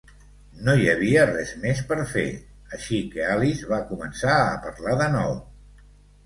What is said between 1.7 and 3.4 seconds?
per fer, així que